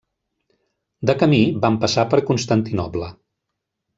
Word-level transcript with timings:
De 1.09 1.15
camí, 1.23 1.41
van 1.67 1.77
passar 1.85 2.07
per 2.13 2.21
Constantinoble. 2.31 3.13